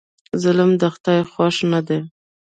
[0.41, 1.99] ظلم د خدای خوښ نه دی.